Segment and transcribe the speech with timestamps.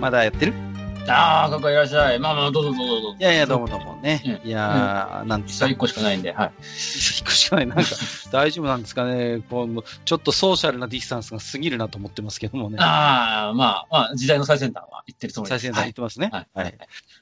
[0.00, 0.54] まだやってる？
[1.06, 2.18] ああ、かっこいらっしゃい。
[2.18, 3.16] まあまあ、どうぞどうぞどうぞ。
[3.20, 4.22] いやいや、どうもどうもね。
[4.42, 6.52] うんいやー、なんて実際1個しかないんで、はい。
[6.62, 7.66] 一個しかない。
[7.66, 7.84] なんか、
[8.32, 9.40] 大丈夫なんですかね。
[9.50, 12.78] こう、ちょっとソーシャルなディスタンスが過ぎるなと思ってますけどもね。
[12.80, 15.60] ああ、まあ、まあ、時代の最先端は言ってるつもりです。
[15.60, 16.30] 最先端言ってますね。
[16.32, 16.46] はい。
[16.54, 16.74] ははいい。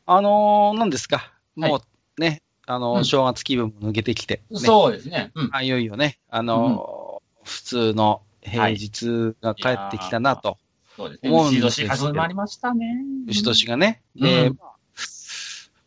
[0.06, 1.32] あのー、何ですか？
[1.56, 1.80] もは
[2.16, 4.60] うね、あのー、うん正月気分も抜けてきて、ね。
[4.60, 5.32] そうですね。
[5.34, 5.50] うん。
[5.52, 10.58] あいよいよね、あのー普通の平日が帰ってきたなと、
[11.02, 11.30] そうですね。
[11.30, 13.04] 牛年始まりましたね。
[13.26, 14.02] 牛年がね。
[14.16, 14.72] うんで、うんまあ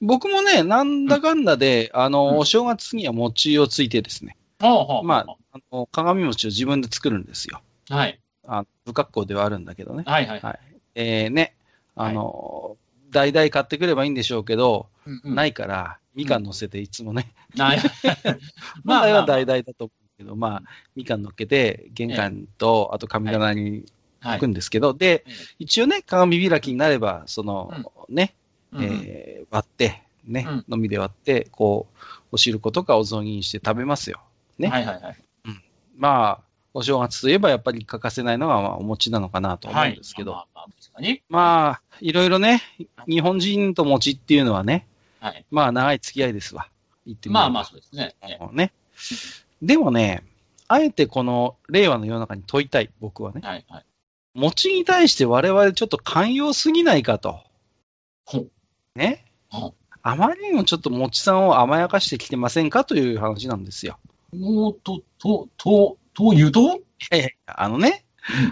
[0.02, 7.62] 僕もね、なんだかんだで、あのー、うんお正月には餅をついてですね、ほうほうほうまあ、あの鏡餅を自分で作るんですよ。
[7.90, 8.20] はい。
[8.46, 10.04] あ不格好ではあるんだけどね。
[10.06, 10.42] はいはい。
[10.42, 10.60] はい。
[10.96, 11.56] えー、ね、
[11.96, 17.80] あのー、代々買ってくればいいんでしょうけど、うんうんないから、みかん乗せていつもね、はい。
[18.86, 20.64] 本来はまあ代々だと思うけど、まあ、
[20.96, 23.78] みかん乗っけて、玄関と、あと神棚には
[24.34, 25.26] い置くんですけど、で、
[25.60, 27.72] 一応ね、鏡開きになれば、その、
[28.10, 28.34] ね、
[28.72, 34.22] うんうんえー割って、ね、のみで割って、こう、お汁粉とかお雑煮にして食べますよ。
[34.58, 35.18] ねはいはいはい。
[35.98, 40.68] まあ、お正月といえばやっぱり欠かせないのが、まあ、お餅なのかなと思うんですけど、まあ
[41.30, 42.62] まあ、いろいろね、
[43.08, 44.86] 日本人と餅っていうのはね、
[45.22, 45.46] はい。
[45.52, 46.68] まあ、長い付き合いですわ。
[47.06, 48.16] 言ってみればまあまあ、そうですね。
[48.22, 48.74] えね。
[49.62, 50.24] でもね、
[50.68, 53.42] あえてこの令和の世の中に問いたい、僕はね。
[53.44, 53.86] はいはい。
[54.36, 57.40] 餅に対して我々ちょっと寛容すぎないかと。
[58.96, 59.26] ね？
[60.04, 63.98] あまりにもちょっと餅さんを甘やかしてきてませんかという話なんですよ。
[64.38, 66.60] もう、と、と、と、と言うと？
[66.62, 66.64] い
[67.12, 68.06] やいやいやあのね、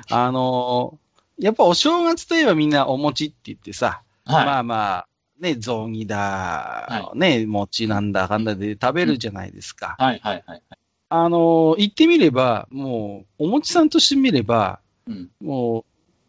[0.10, 1.04] あのー
[1.40, 4.46] やっぱお正月といえばみんなお餅って言ってさ、はい。
[4.46, 5.08] まあまあ、
[5.40, 9.96] ね、雑煮だ、はね、餅なんだかんだで食べるじゃないですか。
[9.98, 10.62] はいはいはい。
[11.10, 15.30] あのー言ってみれば、もう、お餅さんとしてみれば、うん。
[15.42, 15.86] もう、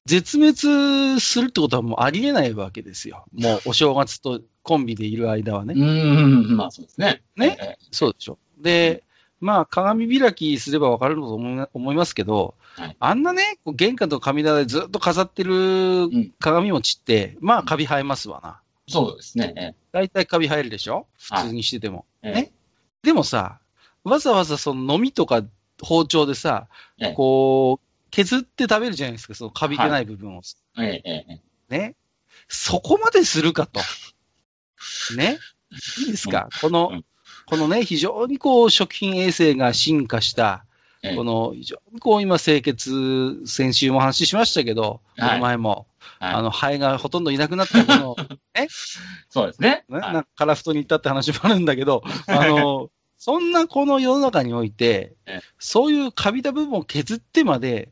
[0.06, 3.24] 絶滅するってことはもうありえないわけですよ。
[3.32, 5.74] もう、お正月とコンビでいる間はね。
[5.74, 7.22] うーん、まあそうですね。
[7.36, 7.56] ね？
[7.60, 8.38] えそうでしょ。
[8.58, 9.02] で、
[9.40, 15.54] まあ、鏡開きすればわかると思いますけど、はいあんなね、玄関と神棚でずっと飾ってる
[16.06, 18.60] ん鏡餅って、まあ、カビ生えますわな。
[18.88, 19.54] そうですね。
[19.56, 21.06] え大体カビ生えるでしょ？
[21.18, 22.04] 普通にしてても。
[22.22, 22.52] えね？
[23.02, 23.60] でもさ、
[24.02, 25.42] わざわざその飲みとか
[25.82, 26.68] 包丁でさ、
[26.98, 27.83] ええこう、
[28.14, 30.42] 削って食べるじゃないですか、そのカビてない部分を。
[30.78, 31.96] えええええね。
[32.46, 33.80] そこまでするかと。
[35.16, 35.38] ね。
[35.98, 37.04] いいですか、この、うん。
[37.46, 40.64] このね、非常にこう、食品衛生が進化した、
[41.02, 41.16] ええ。
[41.16, 45.28] この、非常にこう、今、清潔、先週も話しましたけど、はい。
[45.30, 45.88] この前も、
[46.20, 46.34] はい。
[46.34, 48.16] あの、ハエがほとんどいなくなった、この、
[49.28, 49.84] そうですね。
[49.88, 50.12] ね、はい。
[50.12, 57.90] なんかカラフトに行ったって話もあるんだけど、あの、そんなこの世の中においてええ、そういうカビた部分を削ってまで、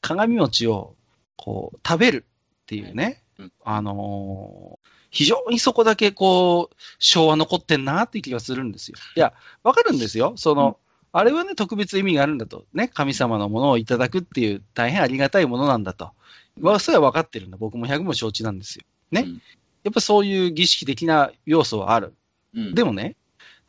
[0.00, 0.94] 鏡餅を、
[1.36, 2.24] こう、食べる
[2.62, 8.98] っていうね、うんあのー非常にそこだけこう、昭和残ってんなっていう気がするんですよ。
[9.16, 9.32] いや、
[9.64, 10.34] わかるんですよ。
[10.36, 10.78] その、
[11.12, 12.64] あれはね、特別意味があるんだと。
[12.72, 16.12] ね、神様のものをいただくっていう大変ありがたいものなんだと。
[16.60, 17.56] まあ、それは分かってるんだ。
[17.56, 18.84] 僕も100も承知なんですよ。
[19.10, 19.22] ね。
[19.22, 19.42] うん
[19.82, 22.12] やっぱそういう儀式的な要素はある。
[22.54, 23.16] うんでもね、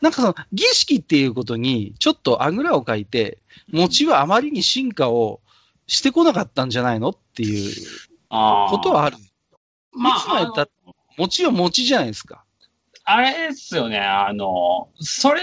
[0.01, 3.37] なんかその儀式っていうことにちょっとあぐらをかいて、
[3.71, 5.39] 餅はあまりに進化を
[5.87, 7.73] してこなかったんじゃないのっていう
[8.29, 9.17] ことはある。
[9.93, 12.43] まいつまでたっあ、餅は餅じゃないですか。
[13.03, 15.41] あれですよね、あの、それ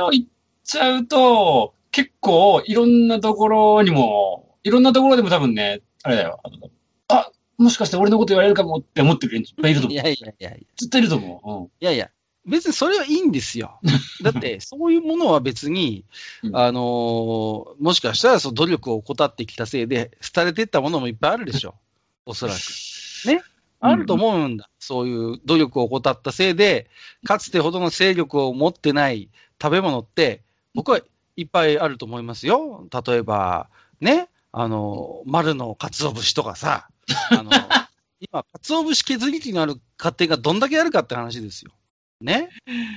[0.00, 0.24] を言っ
[0.64, 6.40] ちゃうと、結構いろんなところにも、いろんなところでも多分ね、あれだよ、
[7.08, 9.94] あもしかして俺のこと言われるかもって思ってる人いっぱいいると思う。
[9.94, 10.58] いやいやいやいや。
[10.76, 12.10] 絶対いると思いやいや、
[12.48, 13.78] 別にそれはいいんですよ。
[14.22, 16.04] だって、そういうものは別に、
[16.42, 21.74] うんあのーもしかしたらその努力を怠ってきたせいで、廃れていったものもいっぱいあるでしょう。
[22.32, 22.56] おそらく。
[23.26, 23.42] ね？
[23.80, 24.68] あると思うんだ。
[24.80, 26.90] そういう努力を怠ったせいで、
[27.24, 29.28] かつてほどの勢力を持ってない
[29.62, 30.42] 食べ物って、
[30.74, 31.00] 僕は
[31.36, 32.86] いっぱいあると思いますよ。
[33.06, 33.68] 例えば、
[34.00, 36.88] ね、あの、丸の鰹節とかさ、
[37.30, 37.50] あの、
[38.20, 41.70] 今、鰹節削り器のある家庭がどんだけあるかって話ですよ。
[42.20, 42.50] ね。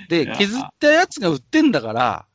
[0.09, 2.25] で削ったやつが売ってんだから、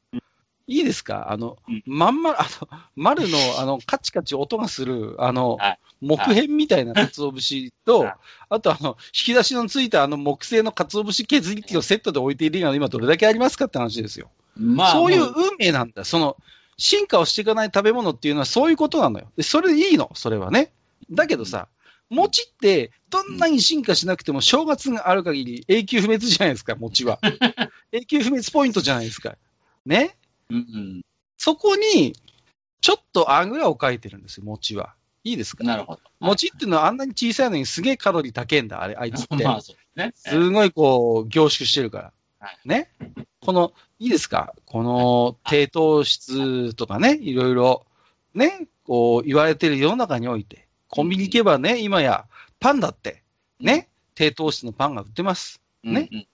[0.68, 1.30] いいですか？
[1.30, 8.14] あの、うんまんま、あの、丸の、あの、 カチカチ音がする、あの、はい木片みたいな鰹節と、はい
[8.50, 14.30] あとあの、引き出しのついたあの木製の鰹節削り器をセットで置いているのが今どれだけありますかって話ですよ。
[14.56, 16.04] まあ、そういうも運命なんだ。
[16.04, 16.36] その、
[16.76, 19.32] 進化をしていかない食べ物っていうのはそういうことなのよ。
[19.38, 20.70] で、それでいいの、それはね。
[21.10, 21.68] だけどさ、
[22.10, 27.18] 餅って、どんなに進化しなくても正月がある限り永久不滅じゃないですか、餅は。
[27.92, 29.36] 永久不滅ポイントじゃないですか。
[29.84, 30.16] ね？
[30.50, 31.02] うんうん。
[31.36, 32.14] そこに、
[32.80, 34.94] ちょっとあぐらをかいてるんですよ、餅は。
[35.24, 35.64] いいですか？
[35.64, 36.00] なるほど。
[36.20, 39.36] 餅っていうのはあんなに小さいのにすげえカロリー高いんだ、あれ、あいつって。
[39.44, 40.12] まあ、そうね。
[40.14, 42.12] すごいこう、凝縮してるから。
[42.38, 42.90] はいね？
[43.40, 44.54] この、いいですか？
[44.66, 47.86] この低糖質とかね、いろいろ、
[48.34, 52.26] ね、こう言われてる世の中において、コンビニ行けばね、今や
[52.60, 53.22] パンだって、
[53.60, 55.60] ね、低糖質のパンが売ってます。
[55.82, 56.26] ねうんうん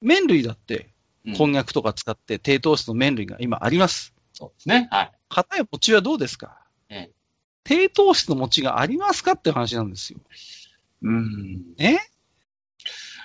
[0.00, 0.90] 麺類だって、
[1.24, 4.12] うんこんにゃくとか使って低糖質の麺類が今あります。
[4.34, 4.88] そうですね。
[4.90, 5.12] はい。
[5.30, 6.58] 片や餅はどうですか？
[6.90, 7.10] ええ
[7.64, 10.18] 低糖質の餅がありますかって話なんですよ。
[11.02, 11.62] うん。
[11.78, 12.00] ね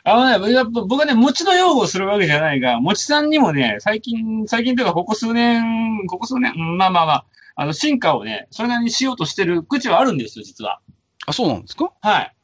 [0.05, 7.25] あのね、やっぱ僕はね、餅の擁護をするわけじゃないが、餅さんにもね、最近、最近というか、ここ数年、ここ数年、うんまあまあまあ、
[7.61, 10.79] あの、進化をね、それなりにしようとしてる口はあるんですよ、実は。
[11.25, 11.91] あ、そうなんですか？
[12.01, 12.35] はい。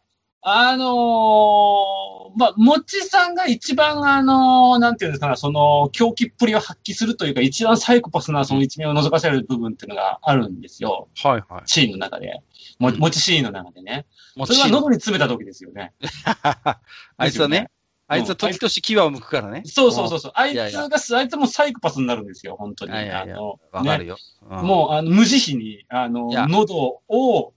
[0.48, 11.08] あのーまあ、餅さんが一番、あのーなんていうんですかね、その、狂気っぷりを発揮するというか、一番サイコパスなその一面を覗かせる部分っていうのがあるんですよ。
[11.24, 11.62] はいはい。
[11.66, 12.42] シーンの中で。
[12.78, 14.06] もうん餅シーンの中でね。
[14.34, 15.94] そ餅れは喉に詰めた時ですよね。
[17.18, 17.72] あいつはね、
[18.08, 19.64] あいつはうん時々牙を剥くからね。
[19.66, 20.32] そうそうそうそう。
[20.36, 22.92] あいついやいやが、あいつもサイコパスになるんですよ、本当に。
[22.92, 24.16] いやいやいやあのわかるよ。
[24.16, 24.22] ね
[24.60, 27.54] うんもう、あの、無慈悲に、あの喉を、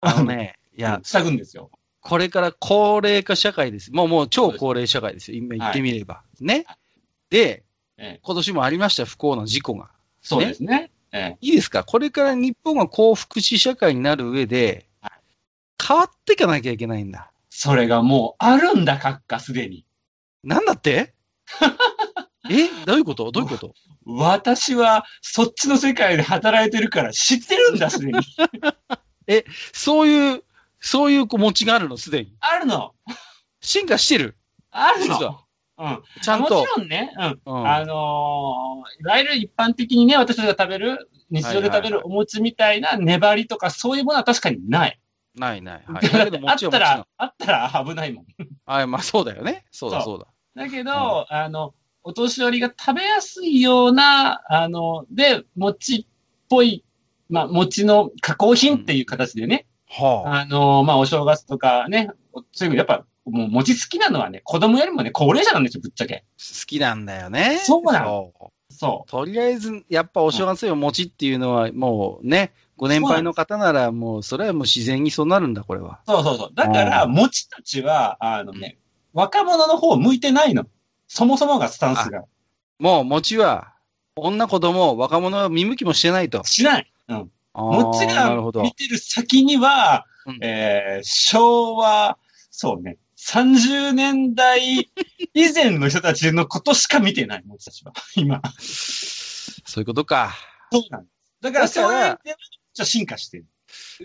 [0.00, 1.70] あのね、いや、塞ぐんですよ。
[2.00, 3.92] これから高齢化社会です。
[3.92, 5.36] もうもう超高齢社会ですよ。
[5.38, 6.22] 今言ってみれば。
[6.40, 6.64] ね。
[7.28, 7.64] で、
[7.96, 9.90] ええ今年もありました、不幸な事故が。
[10.22, 10.92] そうですね。
[11.10, 11.82] ええいいですか？
[11.82, 14.86] これから日本が高福祉社会になる上で、
[15.84, 17.32] 変わっていかなきゃいけないんだ。
[17.50, 19.84] それがもう、あるんだ、閣下、すでに。
[20.44, 21.14] なんだって？
[22.50, 22.68] え？
[22.86, 23.30] どういうこと？
[23.32, 23.74] どういうこと？
[24.06, 28.18] 私は、そっちの世界で働いてるから知ってるんだ、 すでに。
[29.72, 30.44] そういう、
[30.80, 32.34] そういう持ちがあるの、すでに？
[32.40, 32.94] あるの。
[33.60, 34.36] 進化してる？
[34.70, 35.40] あるの。
[35.78, 35.86] うん。
[35.86, 36.64] もちちゃんと。
[36.64, 37.40] ろんね、うん。
[37.44, 44.98] うんあのーいわゆる一般的にね、私たちが食べる、日常で食べるお餅みたいな粘りとか、そういうものは確かにない。
[45.38, 45.84] ないない。
[45.86, 46.08] はい。
[46.08, 48.26] だだけどもちろんら、あったら危ないもん。
[48.66, 49.64] あ まあそうだよね。
[49.70, 50.26] そうだそそうだ。
[50.54, 56.06] だけど、あの、お年寄りが食べやすいような、あの、で、餅っ
[56.48, 56.84] ぽい、
[57.28, 60.40] まあ、餅の加工品っていう形でね、はあ。
[60.40, 62.10] あの、まあ、お正月とかね、
[62.52, 66.24] そういうやっぱ、もう餅好きなのはね、子供よりもね、高齢者なんですよ、ぶっちゃけ。
[66.38, 67.58] 好きなんだよね。
[67.62, 76.00] そうなのそうそとりあえず、やっぱお正月よ餅っていうのは、もうね、ご年配の方なら、もう、それはもう自然にそうなるんだ、これは。
[76.06, 76.10] う。
[76.10, 76.50] そうそうそう。
[76.54, 78.78] だから、うん餅たちは、あのね、
[79.12, 80.64] 若者の方向いてないの。
[81.08, 82.24] そもそもがスタンスが。
[82.78, 83.74] もう、餅は、
[84.14, 86.44] 女子供、若者は見向きもしてないと。
[86.44, 86.92] しない。
[87.08, 87.30] うん。
[87.54, 88.30] 餅が
[88.62, 88.72] 見。
[88.72, 92.16] てる先には、うんえー、昭和、
[92.50, 94.88] そうね、30年代
[95.34, 97.92] 以前の人たちのことしか見てない、餅たちは。
[98.14, 98.40] 今。
[98.60, 100.36] そういうことか。
[100.70, 101.18] そうなんです。
[101.40, 102.18] だから、そういう
[102.78, 103.46] ちょっと進化してる。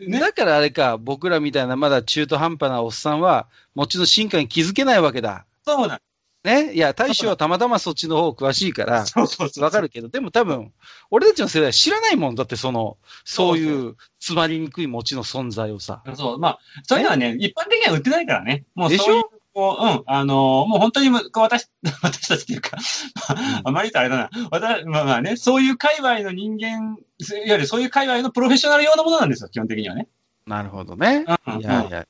[0.08, 0.20] ね。
[0.20, 5.45] だからあれか、僕らみたいなまだ中途半端なおっさんは、餅の進化に気づけないわけだ。
[5.64, 6.00] そうなん
[6.44, 6.74] ね。
[6.74, 9.64] いや、大将はたまたまそっちの方詳しいから、そうそうそう。
[9.64, 10.74] わかるけど、でも多分、
[11.09, 16.04] 俺たちの世代知らないもんだって、その、そういう、詰まりにくい餅の存在をさ。
[16.16, 18.66] そう、まあ、そういうのはね、一般的には売ってないからね。
[18.76, 21.68] もうそういう、こう、うん、あのーもう本当に私、
[22.02, 22.78] 私たちっていうか、
[23.64, 24.30] あまりとあれだな。
[24.52, 26.98] 私、まあまあね、そういう界隈の人間、
[27.45, 30.07] いわゆるそういう界隈のプロフェッショナル用のものなんですよ、基本的にはね。
[30.48, 31.26] なるほどね。
[31.48, 32.07] うんいやいや。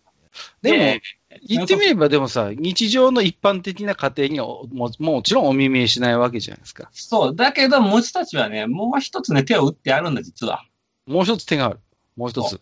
[0.62, 1.02] でも、
[1.48, 6.90] 言ってみればでもさ、日常の一般的な家庭にはももちろんお耳にしないわけじゃないですか。
[6.92, 7.36] そう。
[7.36, 10.66] だけど、餅たちはね、もう一つね、手を打ってあるんだ、実は。
[11.06, 11.80] もう一つ手がある。
[12.16, 12.60] もう一つ。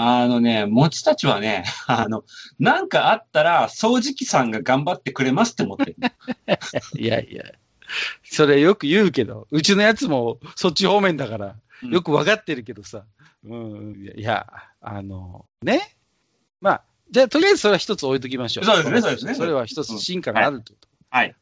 [0.00, 2.22] あのね、餅たちはね、 あの、
[2.60, 5.96] なんかあったら、掃除機さんが頑張ってくれますって思ってる。
[6.96, 7.44] いやいや。
[8.22, 13.04] それよく言うけど、うちのやつもそっち方面だから、うんよくわかってるけどさ。
[13.44, 14.46] うん、いやいや、
[14.80, 15.96] あの、ね。
[16.60, 18.64] まあ、じゃあとりあえずそれは一つ置いときましょう。
[18.64, 20.88] そうですねそうですねそれは一つ進化があるってこと。
[21.10, 21.34] はい。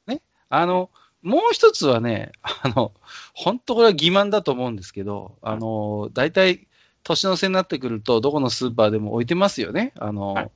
[0.49, 0.91] あの、
[1.23, 2.93] もう一つはね、あの、
[3.35, 6.69] 本当これは欺瞞だと思うんですけど、あの、大体、
[7.07, 9.93] 年の瀬になってくると、どこのスーパーでも置いてますよね。
[9.99, 10.51] あの、はい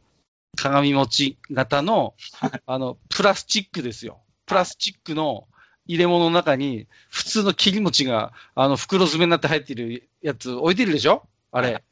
[0.56, 2.14] 鏡餅型の、
[2.66, 4.18] あの、プラスチックですよ。
[4.46, 5.46] プラスチックの
[5.86, 11.22] 入れ物の中に、普通の切り餅が、あの、袋詰めになって入ってるやつ置いてるでしょ？
[11.52, 11.84] あれ。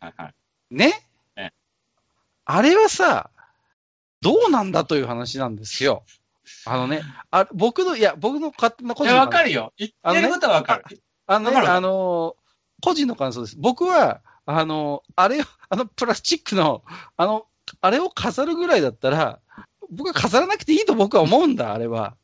[0.73, 0.93] ね？
[1.37, 1.53] ええ
[2.47, 3.31] あれはさ、
[4.21, 6.03] どうなんだという話なんですよ。
[6.67, 9.73] あのね、あ僕の、いや、僕の勝手な個いや、わかるよ。
[9.79, 11.01] 言ってることはわかる。
[11.29, 12.39] あのね、あのー
[12.81, 13.57] 個人の感想です。
[13.59, 16.83] 僕は、あのーあれを、あのプラスチックの、
[17.19, 17.47] あの、
[17.83, 19.41] あれを飾るぐらいだったら、
[19.91, 22.17] 僕は飾らなくていいと僕は思うんだ、あれは。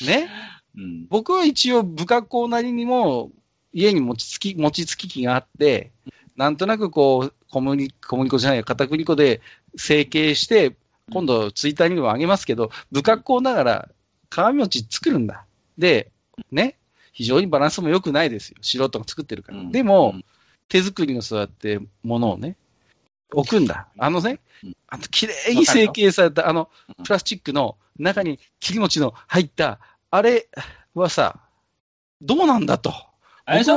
[0.00, 0.28] ね？
[0.76, 1.06] うん。
[1.08, 3.32] 僕は一応、不格好なりにも、
[3.72, 5.90] 家に餅つき、餅つき機があって、
[6.36, 9.40] なんとなくこう、小麦、小麦粉じゃないや、片栗粉で
[9.76, 10.76] 成形して、
[11.12, 13.88] 今度ツイッターにも上げますけど、不格好ながら
[14.28, 15.46] 鏡餅作るんだ。
[15.78, 16.12] で、
[16.52, 16.78] ね、
[17.12, 18.58] 非常にバランスも良くないですよ。
[18.60, 19.58] 素人が作ってるから。
[19.58, 20.24] うんでも、うん
[20.68, 22.56] 手作りのそうやってものをね、
[23.32, 23.88] 置くんだ。
[23.98, 26.68] あのねうん、あの、綺麗に成形された、あの
[26.98, 29.78] うん、プラスチックの中に切り餅の入った、
[30.10, 30.48] あれ
[30.94, 31.40] はさ、
[32.22, 32.92] どうなんだと。
[33.46, 33.68] 僕はいつ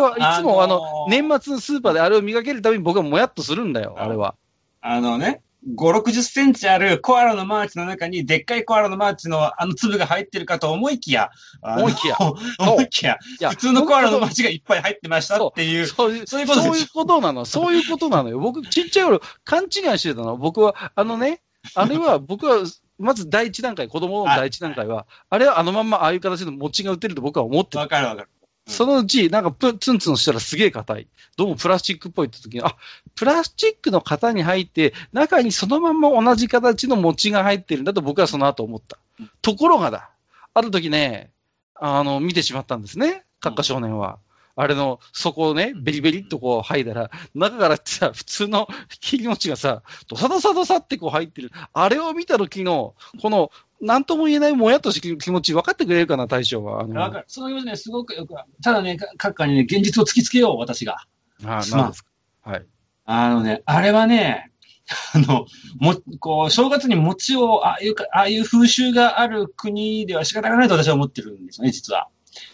[0.43, 4.35] もあの、ー年末のスーパーであれを磨けるために僕はもやっとするんだよ、あれは。
[4.81, 12.17] あのね、5、60センチあるコアラのマーチの中に、でっかいコアラのマーチのあの粒が入ってるかと思いきや、思いきや。
[12.59, 13.17] 思いきや、
[13.49, 15.87] 普通のコアラのマーチがいっぱい入ってましたっていう。
[15.87, 17.45] そういう、そういうことでしょそういうことなの。
[17.45, 18.39] そういうことなのよ。
[18.39, 20.37] 僕、ちっちゃい頃、勘違いしてたの。
[20.37, 21.41] 僕は、あのね、
[21.75, 22.63] あれは、 僕は、
[22.97, 27.79] まず第一段階、子供の第一段階は、あれはあのまんまああいう形の餅が売ってると僕は思ってた。
[27.79, 28.29] わかるわかる。
[28.69, 31.07] うんそのうち、なんかプツンツンしたらすげえ硬い。
[31.37, 32.75] どうもプラスチックっぽいって時に、あ、
[33.15, 39.31] プラスチックの型に入って、中にそのまんま同じ形の餅が入ってるんだと僕はその後思ったうん。
[39.41, 40.11] ところがだ、
[40.53, 41.31] ある時ね、
[41.73, 44.19] あの、見てしまったんですね、閣下少年は。
[44.59, 48.67] あれの底をね、ベリベリっとこう剥いだら、中からさ、普通の
[48.99, 51.49] 切り餅がさ、ドサドサドサってこう入ってる。
[51.71, 56.81] あれを見た時の、この、なんとも言えないもやっとした気持ち分かってくれるかな、大将は。
[56.81, 57.25] あのわかる。
[57.29, 58.35] その気持ちね、すごくよく。
[58.61, 61.05] ただね、か閣下にね、現実を突きつけよう、私が。
[61.45, 62.09] あすまんなんですか。
[62.41, 62.65] はい。
[63.05, 64.51] あのね、あれはね、
[65.15, 65.45] あの、
[65.77, 72.09] も、こう、正月に餅を、ああいうか、ああいう風習がある国では仕方がないと私は思ってるんですよね、実は。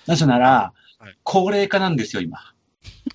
[0.06, 0.85] なぜならはい、
[1.24, 2.40] 高齢化なんですよ、今。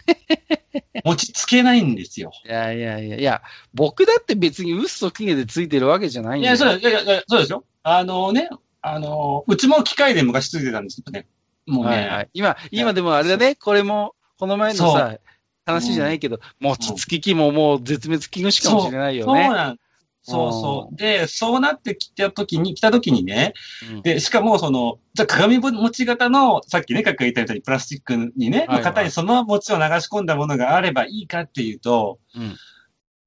[1.05, 2.33] 餅つけないんですよ。
[2.45, 3.43] いやいやいや、いや、
[3.75, 6.57] 僕だって別に嘘と期限でついてるわけじゃないんだよ。
[6.57, 7.65] いや、そうです、いやそうですよ。
[7.83, 8.49] あのね、
[8.83, 11.27] あの、うちも機械で昔ついてたんですけどね。
[11.67, 12.29] もうね、はいはい。
[12.35, 15.19] 今、今でもあれだね、これも、この前のそさ、
[15.67, 19.45] 話じゃないけど、餅つき機ももう絶滅危惧種かもしれないよね。
[19.47, 19.79] そうなん
[20.23, 20.97] そうそう。
[20.97, 23.55] で、そうなってきたときに、来たときにね、
[23.91, 32.57] うんで、しかも、その、じゃあ鏡持ち型の、さっきね、かっか言ったようにプラスチックにね、はいはいの型にその餅を流し込んだものがあればいいかっていうと、うん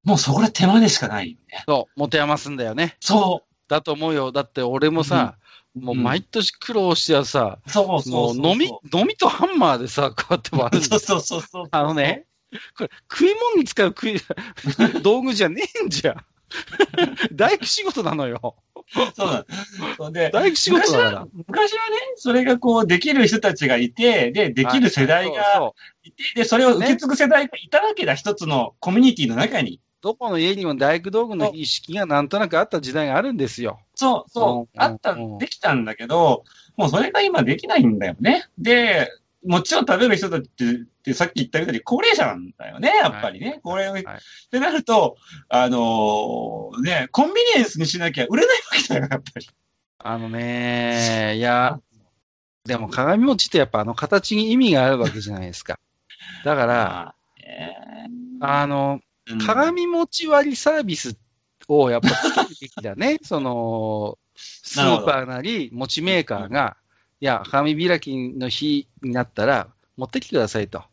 [0.04, 1.64] もうそこで手間でしかないよね。
[1.66, 2.98] そう、持て余すんだよね。
[3.00, 4.34] そだと思うよ。
[4.34, 5.38] だって俺もさ、
[5.76, 8.36] もう毎年苦労してはさ、う、そうそう。
[8.36, 11.68] 飲み、飲みとハンマーでさ、こうやって割るんだそうよそうそうそう。
[11.72, 12.26] あのね、
[12.78, 14.22] これ、食い物に使う食い
[15.02, 16.26] 道具じゃねえんじゃん。
[17.34, 18.56] 大工仕事なのよ。
[19.16, 19.46] そうなん
[19.98, 21.28] そうで、大工仕事だから。
[21.48, 29.80] 昔はね、それがこう、できる人たちがいて、で、できる世代はいがいて、で、それを受け継ぐ世代がいたわけだ、一つのコミュニティの中に。
[30.02, 33.80] どこの家にも大工道具の意識がなんとなくあった時代があるんですよ。
[33.96, 36.44] そう、そう、うんあったうん、できたんだけど、
[36.76, 38.46] もうそれが今できないんだよね。
[38.58, 39.10] で、
[39.46, 40.50] 餅を食べる人たちっ
[41.04, 43.60] て、さっき言ったように高齢者なんだよね、やっぱりね。
[43.64, 44.20] 高齢、はいっ
[44.52, 45.18] てなると、
[45.50, 49.50] あのーね、コンビニエンスにしなきゃ売れないわけだよ、やっぱり。
[50.00, 51.80] あのね、いや、
[52.66, 55.80] でも鏡餅ってやっぱあの形に意味があるわけじゃないですか。
[56.46, 57.16] だから、
[58.40, 59.02] あの、
[59.46, 61.18] 鏡餅割りサービス
[61.68, 63.20] をやっぱ作るべきだね。
[63.24, 66.78] その、スーパーなり、餅メーカーが、
[67.24, 70.84] いや、鏡開きの日になったら、持ってきてくださいと。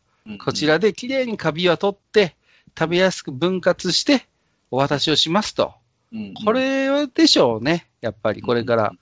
[0.45, 2.37] こち、らできれいにカビは取って、
[2.79, 4.25] 食べやすく分割して、
[4.71, 5.73] お渡しをしますと。
[6.13, 7.89] うんこ、れでしょうね。
[7.99, 8.93] やっぱりこれから。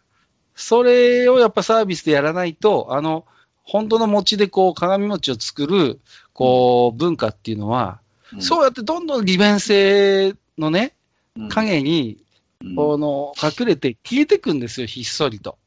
[0.56, 3.26] それをやっぱサービスでやらないと、あの、
[3.62, 6.00] 本当の餅でこう、鏡餅を作る、
[6.34, 8.02] こう、文化っていうのは、
[8.34, 10.96] うん、そうやってどんどん利便性のね、
[11.38, 12.18] うん影に、
[12.62, 15.60] うんこの、隠れて消えてくんですよ、ひっそりと。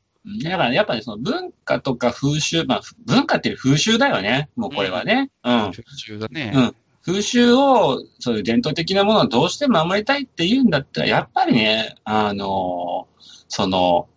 [0.45, 4.50] だからやっぱりその文化とか風習、まあ文化っていう風習だよね。
[4.57, 5.31] もうこれはね。
[5.43, 5.73] うん。
[5.73, 6.52] 中だね。
[6.55, 13.09] うん風習を、そういう伝統的なものをどうしても守りたいっていうんだったら、やっぱりね、あの、
[13.49, 14.09] その、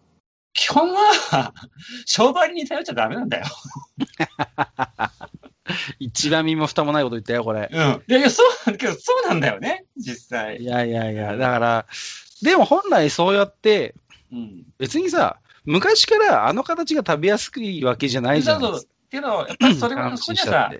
[0.53, 1.53] 基本は、
[2.05, 3.45] 商売に頼っちゃダメなんだよ。
[5.99, 7.69] 一番身も蓋もないこと言ったよ、これ。
[7.71, 8.03] うん。
[8.07, 10.61] いやいや、そうなんだけど、そうなんだよね、実際。
[10.61, 11.85] いやいやいや、だから、
[12.43, 13.95] でも本来そうやって、
[14.31, 14.63] うん。
[14.77, 18.91] 別にさ、昔からあの形が食べやすいわけじゃないじゃないですか。
[19.09, 20.73] けど、やっぱりそれは、安そこにはさ。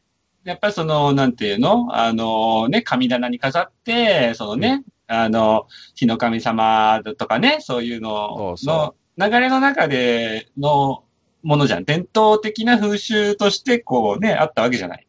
[0.44, 11.04] やっぱりその、なんていうのあの、ね、神棚に飾って、そのね、あの、火の神様とかね、そういうのの流れの中での
[11.42, 11.84] ものじゃん。
[11.84, 15.08] 伝統的な風習として、こうね、あったわけじゃない。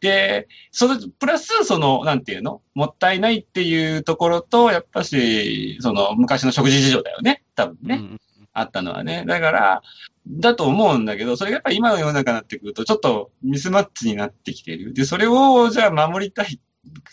[0.00, 7.42] で、その、プラス、その、なんていうのもったいないっていうところと、やっぱし、その、昔の食事事情だよね。
[7.54, 7.94] 多分ね。
[7.96, 8.20] うん
[8.58, 9.24] あったのはね。
[9.26, 9.82] だから、
[10.26, 14.92] だと思うんだけど、それがやっぱ今の世の中になってくると、ちょっとミスマッチになってきている。
[14.92, 16.60] で、それを、じゃあ守りたい。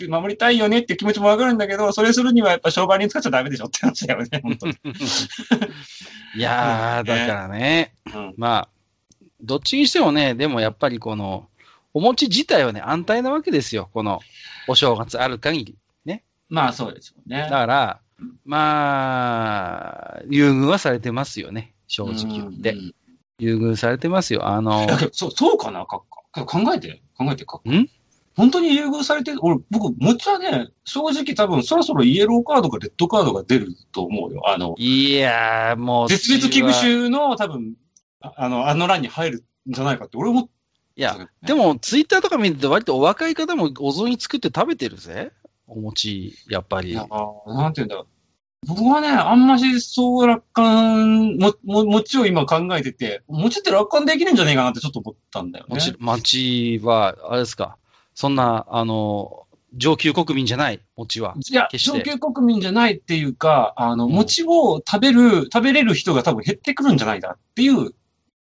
[0.07, 4.73] 守りたいよねって気持ちもわかるんだけど、それするにはやっぱ商売に使っちゃダメでしょって話だよね、 本当に。
[6.35, 8.33] いやー、だからね、うん。
[8.37, 8.69] まあ、
[9.41, 11.49] どっちにしてもね、でもやっぱりこの、
[11.93, 13.89] お餅自体はね、安泰なわけですよ。
[13.93, 14.21] この、
[14.67, 15.75] お正月ある限り。
[16.49, 17.49] まあそうですよねだ。
[17.49, 17.99] から、
[18.45, 21.73] まあ、優遇はされてますよね。
[21.87, 22.75] 正直言って。
[23.37, 24.47] 優遇されてますよ。
[24.47, 26.01] あの、 そう、そうかな、閣
[26.33, 26.45] 下。
[26.45, 27.71] 考えて、考えて、閣下。
[27.71, 27.89] ん？
[28.35, 34.41] 本当に優遇されてる、俺、僕、餅はね、正直多分、そろそろイエローカードかレッドカードが出ると思うよ。
[34.45, 37.75] あの、いやー、もう、絶滅危惧い種の多分、
[38.21, 40.49] ああの、あの欄に入るんじゃないかって、俺も、
[40.97, 45.31] や、でも、ツイッターとか見てて、割とお若い方もお雑煮作って食べてるぜ。
[45.67, 46.91] お餅、やっぱり。
[46.91, 47.07] いや、
[47.47, 48.07] なんていうんだろう。
[48.67, 55.75] 僕はね、あんましそう楽観、も、も、餅を今考えてて、餅って楽観できるんじゃねえかなってちょっと思ったんだよね。
[55.75, 57.77] もち餅は、あれですか、
[58.15, 59.45] そんな、あの、
[59.75, 61.35] 上級国民じゃない、餅は。
[61.37, 67.93] いや、上級国民じゃないっていうか、あの、うん餅を食べる、食べれる人が多分減ってくるんじゃないかっていう、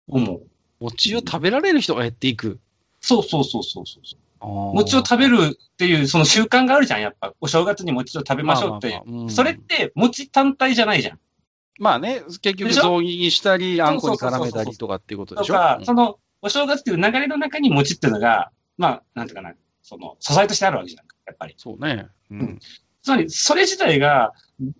[0.07, 0.41] 思う。
[0.79, 2.59] 餅を食べられる人が減っていく。
[2.99, 4.24] そうそうそうそうそう。
[4.41, 7.33] 餅餅を食べるっていう、その習慣があるじゃん、やっぱ。
[7.41, 11.19] お正月に餅を食べましょうってそれって、餅単体じゃないじゃん。
[11.79, 15.53] まあね、結局、雑煮にしたり、あんこに絡めたりとかっていうことでしょ？
[15.53, 21.05] とか、うんその、お正月っていう流れの中に餅っていうのが、まあ、なんていうかな、その、素材としてあるわけじゃん。
[21.27, 21.55] やっぱり。
[21.57, 22.07] そうね。
[22.31, 22.59] ううんん。
[23.03, 24.33] つまり、それ自体が、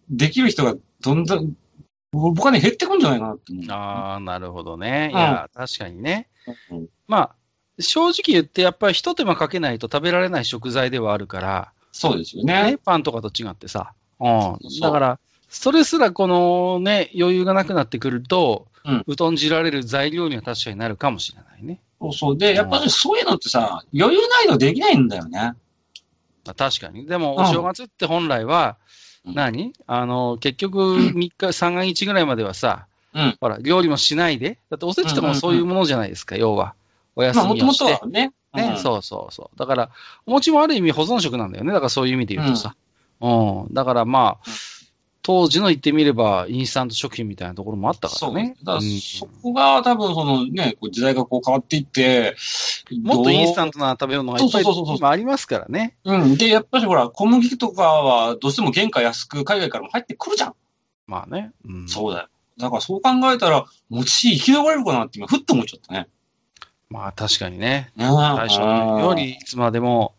[0.10, 1.54] できる人がどんどん、
[2.12, 3.66] 僕はね、減ってくんじゃないかなって思う。
[3.72, 5.10] ああ、なるほどね。
[5.14, 6.30] うんいや、確かにね。
[6.72, 7.36] うんまあ、
[7.80, 12.78] 正直言って、やっぱり一手間かけないと食べられない食材ではあるから、そうですよね、ね。
[12.78, 13.94] パンとかと違ってさ。
[14.20, 21.80] うんだから、それすらこのね、余裕がなくなってくると、うん疎んじられる材料には確かになるかもしれないね。
[22.00, 22.38] そうそう。
[22.38, 25.40] で、やっぱりそういうのってさ、余裕ないのできないんだよね。
[26.46, 27.08] まあ、確かに。
[27.08, 28.78] でも、うんお正月って本来は、
[29.26, 29.74] うん何？
[29.88, 32.86] あの、結局、3日、三が日ぐらいまではさ、
[33.16, 33.38] うん。
[33.42, 36.76] ほら、料理もしないで、だっておせちとかもそういうものじゃないですか、要は。
[37.16, 37.98] お休まあ、もともみをして。
[37.98, 38.34] とはね。
[38.54, 39.60] ね、うんそうそうそう。
[39.60, 39.90] だから、
[40.26, 41.74] お餅もある意味保存食なんだよね。
[41.74, 42.76] だからそういう意味で言うとさ。
[43.22, 43.30] う
[43.70, 43.74] ん。
[43.74, 44.50] だからまあ、
[45.26, 48.56] 当時の言ってみれば、インスタント食品みたいなところもあったかそうらね。
[48.60, 52.36] だからうんそこが多分そのね、時代がこう変わっていって、
[53.02, 53.80] もっとインスタント。
[53.80, 54.64] トな食べ物がいっぱい
[55.02, 55.98] ありますからね。
[56.04, 56.38] うん。
[56.38, 60.54] で、やっぱりほら、小麦とかはどうしても原価安く海外からも入ってくるじゃん。
[61.08, 61.52] まあね。
[61.66, 62.28] うん、そうだよ。
[62.58, 66.08] だからそう考えたら、餅生き残れるかなって今、ふっと思っちゃったね。
[66.90, 67.92] まあ確かにね。
[67.96, 70.16] ね最初よりいつまでも、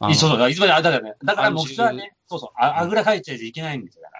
[0.00, 1.14] そうそう、いつまであだよね。
[1.22, 4.02] だからもう30普通はね、そうそう、ああぐらかいちゃいけないんですよ。
[4.02, 4.10] だ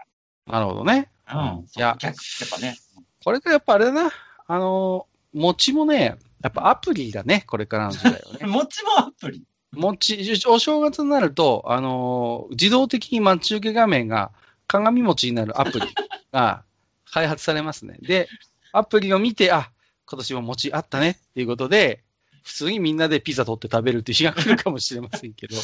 [0.53, 1.09] なるほどね。
[1.27, 1.43] から。
[1.53, 2.77] うんいや逆やっぱね。
[3.25, 4.11] これからやっぱあれだな。
[4.47, 7.45] あの、餅もね、やっぱアプリだね。
[7.47, 8.47] これからの時代はね。
[8.47, 9.45] 餅もアプリ。
[9.73, 14.33] 餅、お正月になると、あのー自動的に待ち受け画面が
[14.67, 15.87] 鏡餅になるアプリ
[16.33, 16.65] が
[17.11, 17.97] 開発されますね。
[18.01, 18.29] で、
[18.73, 19.71] アプリを見て、あ、
[20.11, 22.03] 今年も餅あったねっていうことで、
[22.43, 25.57] 普通にみんなでピザ取って食べるっていう日が来るかもしれませんけど。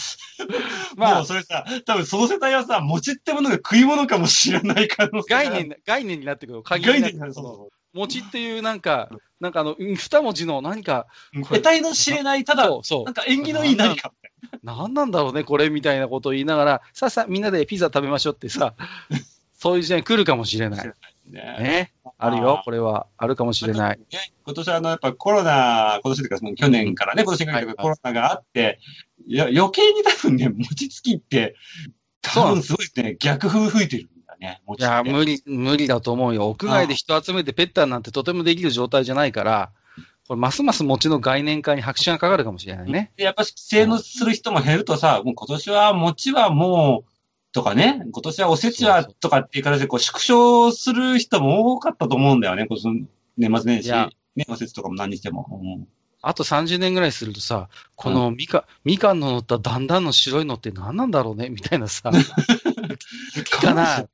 [0.97, 6.63] まあ、それさ、多分その世代はさ、餅ってものが食い物かもしれない可能性が概念、概念になってくる。
[6.63, 7.35] 鍵概念になる。
[7.35, 9.09] そう餅っていうなんか、
[9.41, 11.43] なんかあの、うん二文字の何か、そう。
[11.45, 13.15] 得体の知れない、ただ、そうそうなん。
[13.15, 14.13] か縁起のいい何か。
[14.63, 18.75] 何なんだろうね、これみたいなことを言いながら、さあさあ、みんなでピザ食べましょうってさ、
[19.59, 20.87] そういう時代に来るかもしれない。
[20.87, 20.93] ね
[21.33, 21.93] ね。
[22.19, 23.07] あるよ、これは。
[23.19, 23.99] あるかもしれない。
[23.99, 24.07] ね
[24.45, 28.79] 今年あの、やっぱコロナ、今年というか、去年からね、今年にかけてはいコロナがあって、
[29.27, 31.57] いや、余計に多分ね、餅つきって、
[32.23, 35.03] 多分すごいね、逆風吹いてるんだね、いや。
[35.05, 36.49] 無理、無理だと思うよ。
[36.49, 39.73] 屋外で人集めてペッターなんてとてもできる状態じゃないから、
[40.27, 43.13] これ、ますます餅の概念化に拍手がかかるかもしれないね。
[43.17, 47.16] でやっぱり規制のする人も減るとさ、もう今年は餅はもう、
[47.57, 53.07] とかね、今年はおせちはとかっていう形でこう縮小する人も多かったと思うんだよね、今年の
[53.39, 53.91] 年末年始。
[54.37, 55.49] ね、おせちとかも何にしても。
[55.51, 55.89] うん。
[56.21, 61.49] あと30年ぐらいするとさ、このみか、みかんの乗っただんだんの白いのって何なんだろうね？
[61.49, 62.11] みたいなさ、
[63.35, 64.07] 雪かな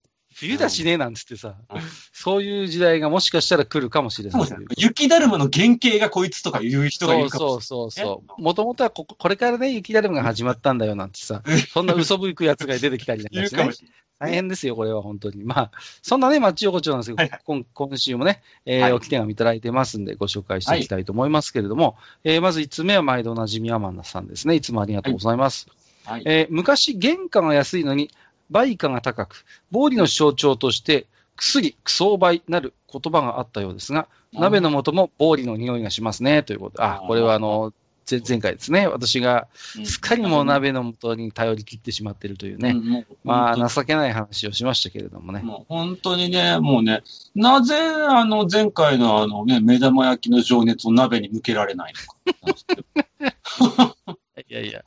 [0.43, 1.81] 冬だしね、なんつってさうん、
[2.13, 4.67] そういう時代がもしかしたら来るかもしれないとい。
[4.77, 8.43] 雪だるまの原型がこいつとかいう人がいるかもしそうそうそうねそう。
[8.43, 13.47] もともとはこここれからね、雪だるまが始まったんだよなんてさ、そんな嘘吹くやつが出てきたりなんれない。
[13.47, 13.73] いかしてねるかも。
[13.73, 14.03] しれない。
[14.19, 15.43] 大変ですよ、これは本当に。
[15.43, 24.55] まあ、そんなね、町横丁なんですけど、はいはい今今週もね、えーはいおき手紙いただいてますんで、ご紹介していきたいと思いますけれども、えーまず1つ目は毎度おなじみアマンダさんですね。
[24.55, 25.67] いつもありがとうございます。
[26.05, 26.23] はい。
[26.25, 28.11] えー昔、原価が安いのに、
[28.53, 36.85] 売価が高く、暴利の象徴として、薬、クソ倍なる言葉があったようですが、鍋の素も暴利の匂いがしますね、ということで。
[36.85, 37.73] あ、これはあの、
[38.11, 38.87] 前前回ですね。
[38.89, 42.71] 私が、うんすっかりもう鍋の素に頼り切ってしまっているというね。
[42.71, 45.41] うんま本あ、情けない話をしましたけれどもね。
[45.41, 47.03] もう本当にね、もうね、
[47.35, 51.95] なぜ、あの、前回のあのね、目玉焼きの情熱を鍋に向けられない
[52.43, 53.97] のか。
[54.49, 54.83] いや、いや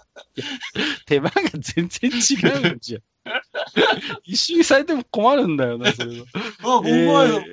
[1.05, 3.01] 手間が全然違うんじゃん。
[4.23, 6.25] 一緒にされても困るんだよな、それは。
[6.35, 7.43] あ、僕は、えー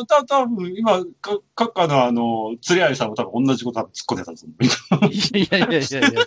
[0.00, 5.12] あた多分今、か、閣下のあの、釣り合いさんも多分同じこと突っ込んでたと思う。
[5.12, 6.26] いやいやいやいやいや。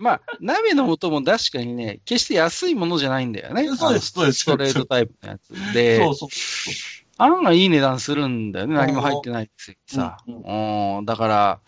[0.00, 3.68] まあ、鍋の素も確かにね、決して安いものじゃないんだよね。
[3.76, 4.40] そうです、そうです。
[4.40, 6.28] ストレートタイプのやつで、そうそう。
[7.18, 8.74] 案がいい値段するんだよね。
[8.74, 10.18] 何も入ってないくせにさ。
[10.26, 11.60] うんうん、だから、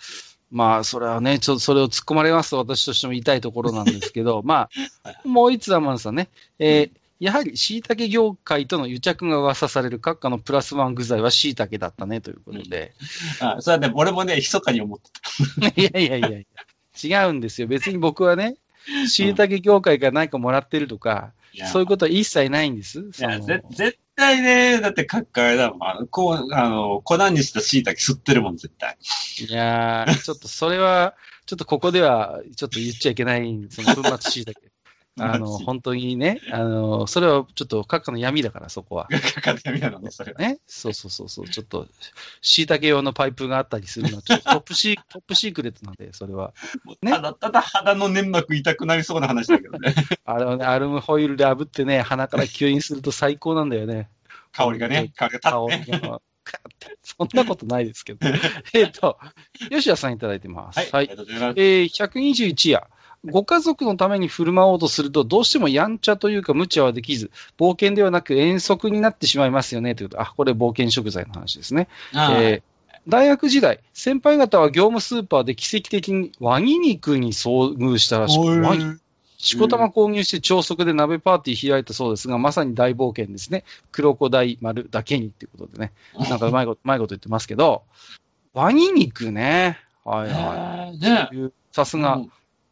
[0.51, 4.69] まあ、それはね、ちょっとそれを突っ込まれますと私としても言いたいところなんですけど、 ま
[5.05, 12.95] あ、もう一つはまずさんね、えーやはり椎茸業界との癒着が噂される閣下のプラスワン具材は椎茸だったねということで。
[13.41, 15.81] あそれはね、俺もね、密かに思ってた。
[15.81, 16.47] いやいやい
[17.03, 17.67] や違うんですよ。
[17.67, 18.55] 別に僕はね、
[19.09, 21.33] 椎茸業界から何かもらってるとか、
[21.73, 23.01] そういうことは一切ないんです。
[23.01, 25.89] いや、絶対ね、だって閣下あれだもん。
[25.89, 28.99] あの、こう、あの、粉にした椎茸吸ってるもん、絶対。
[29.49, 31.15] いやー、ちょっとそれは、
[31.47, 34.61] ちょっとここではちょっと言っちゃいけない、その粉末椎茸。
[35.21, 39.09] あの、本当にね、あの、それはちょっと閣下の闇だから、そこは。
[39.11, 40.01] 閣下の闇なの？
[40.01, 40.39] ね、それは。
[40.39, 40.59] ね？
[40.67, 41.49] そうそうそうそう。
[41.49, 41.87] ちょっと、
[42.41, 46.53] 椎茸用のパイプがあったりするのは、ちょっと トップシー、トップシークレットなんで、それは。
[47.03, 47.13] ね？
[47.13, 49.95] ただ、ただ肌の粘膜痛くなりそうな話だけどね。
[50.25, 54.09] あれはね、アルミホイルで炙ってね、鼻から吸引すると最高なんだよね。
[54.53, 58.27] 香りがね、香りが香立ってそんなことないですけど。
[58.73, 59.19] えっと、
[59.71, 60.79] 吉田さんいただいてます。
[60.79, 60.89] はい。
[60.93, 61.61] ありがとうございます。
[61.61, 62.89] えー、121夜。
[63.25, 69.95] ご家族のために振る舞おうとすると、どうしてもやんちゃというか無茶はできず、冒険ではなく遠足になってしまいますよね。
[69.95, 71.89] ということあ、これ冒険食材の話ですね。
[73.09, 78.99] 大学時代、先輩方は業務スーパーで奇跡的にワニ肉に遭遇したらしく、ワニ、
[79.39, 83.65] しこたま購入して朝食で鍋パーティー開いたそうですが、まさに大冒険ですね。
[83.93, 85.93] クロコダイ丸だけにっていうことでね。
[86.29, 87.85] なんかうまいこと、 うまいこと言ってますけど、
[88.53, 89.79] ワニ肉ね。
[90.05, 91.37] はいはい。
[91.37, 92.21] いうさすが、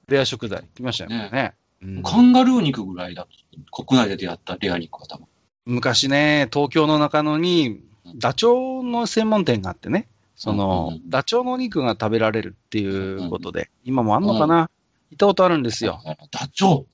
[0.08, 0.64] レア食材。
[0.74, 1.30] 来ましたよね。
[1.32, 3.26] ねうんカンガルー肉ぐらいだ。
[3.72, 5.26] 国内で出会ったレア肉は多分。
[5.66, 7.80] 昔ね、東京の中野に、
[8.14, 14.70] ダチョウの専門店があってね、その、うんうんダチョウのお肉が食べられるっていうことで、今もあんのかな、
[15.10, 16.00] 行ったことあるんですよ。
[16.30, 16.86] ダチョウ。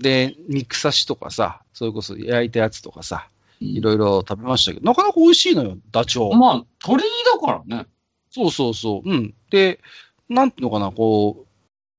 [0.00, 3.28] で、肉刺しとかさ、それこそ焼いたやつとかさ、
[3.60, 6.34] いいろいろ食べましたけど、なかなか美味しいのよ、ダチョウ。
[6.36, 7.86] まあ、鳥だからね。
[8.30, 9.10] そうそうそう。
[9.10, 9.34] うん。
[9.50, 9.80] で、
[10.30, 11.49] なんていうのかな、こう、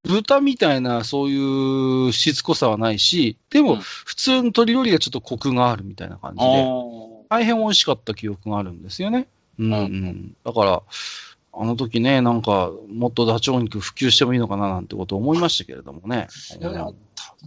[0.04, 9.28] 豚みたいな、そういうしつこさはないし、でも、うん普通の鶏よりはちょっとコクがあるみたいな感じあで、ー大変美味しかった記憶があるんですよね。
[9.58, 10.36] うん、ううんん。
[10.44, 10.84] だから、
[11.54, 16.28] あの時ね、なんか、もっとダチョウ肉普及してもいいのかななんてことを思いましたけれどもね。
[16.60, 16.88] いやいや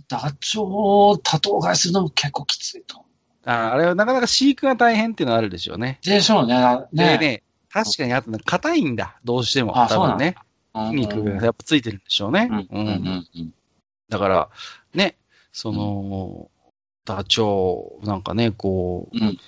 [0.09, 0.65] ダチョウ
[1.11, 3.05] を多頭飼いするのも結構きついと。
[3.47, 5.99] ああれはなかなか飼育が大変っていうのはあるでしょうね。
[6.03, 6.55] でしょうね。
[6.93, 9.79] ねでね、確かにあとね、硬いんだ、どうしても。
[9.79, 10.37] あ多分ね。
[10.75, 12.49] うん肉がやっぱついてるんでしょうね。
[12.51, 13.55] うんうんうんうん。
[14.09, 14.51] だから、
[14.93, 15.17] ね、
[15.53, 16.51] その、
[17.05, 19.39] ダチョウ、なんかね、こう、うん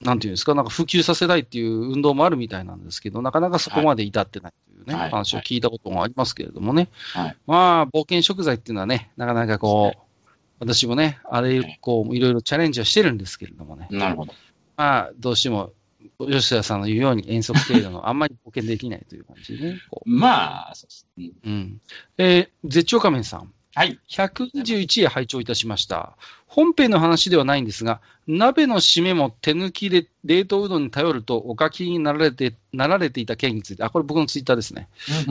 [0.00, 6.88] なんていうんですか、なんか普及させたいっていう運動もあるみたいなんですけど、なかなかそこまで至ってないというね、はい話を聞いたこともありますけれどもね。
[7.12, 10.26] はいまあ、冒険食材っていうのはね、なかなかこう、
[10.58, 13.88] 私もね、あれ、こう、いろいろチャレンジはしてるんですけれどもね。
[13.90, 14.32] なるほど。
[14.76, 15.72] まあ、どうしても、
[16.18, 19.80] 吉田さんの言うように遠足程度のあんまり冒険できないという感じでね。
[19.90, 21.30] こまあ、そうですね。
[21.44, 21.80] ううん。
[22.18, 23.52] えー絶頂仮面さん。
[23.74, 24.00] はい。
[24.08, 26.16] 121へ拝聴いたしました。
[26.46, 34.88] 本編の話ではないんですが、鍋の締めも手抜きで冷凍うどんに頼るとお書きになられて、なられていた件について、あ、これ僕のツイッターですね。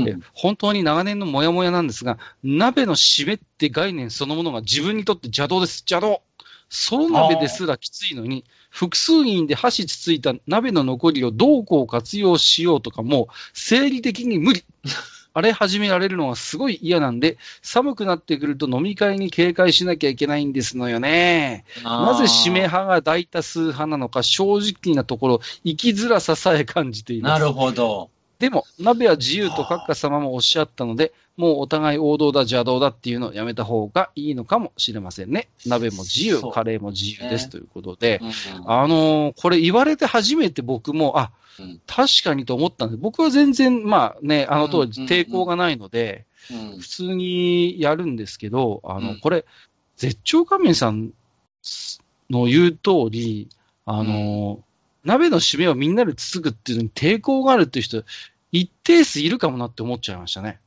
[0.08, 5.84] え本当に長年のモヤモヤなんですが、鍋の締めって概念そのものが自分にとって邪道です。
[5.90, 6.22] 邪道
[6.70, 14.64] ソロ鍋ですらきついのに、複数人で箸つついた鍋の残りをどうこう活用しようとかもう生理的に無理。
[15.32, 21.66] 荒れ始められるのがすごい嫌なんで、寒くなってくると飲み会に警戒しなきゃいけないんですのよね。
[21.84, 27.40] なぜ指名派が大多数派なのか、正直なところ、生きづらささえ感じています。
[27.40, 28.10] なるほど。
[28.40, 35.48] でも、鍋は自由と閣下様もおっしゃったので、もうお互い王道だ、邪道だっていうのをやめた方がいいのかもしれませんね。
[35.66, 37.52] 鍋も自由カレーも自由です、ね。
[37.52, 38.26] ということで、う
[38.64, 38.70] ん。
[38.70, 41.82] あのーこれ言われて初めて僕も、あ、うん。
[41.88, 46.78] 確かにと思ったんで、僕は全然、まあね、あの当時うん抵抗がないので、うん。
[46.78, 49.20] 普通にやるんですけど、あの、うん。
[49.22, 49.46] これ、
[49.96, 51.12] 絶頂仮面さん
[52.30, 53.48] の言う通り、
[53.86, 54.60] あの、
[55.06, 58.04] 鍋の締めをみんなでつつくっていうのに抵抗があるっていう人、
[58.52, 60.60] 一定数いるかもなって思っちゃいましたね。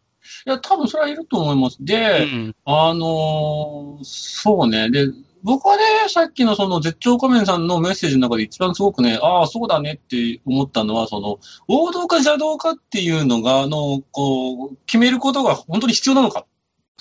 [0.47, 1.79] いや、多分それはいると思います。
[1.81, 2.55] うで、ん。
[2.65, 4.91] あのーそうね。
[4.91, 5.09] で、
[5.43, 16.49] 僕はね、さっきのその絶頂仮面さんのメッセージの中で一番すごくね、ああ、そうだねって思ったのは、その、王道か邪道かっていうのが、あの、こう、決めることが本当に必要なのかって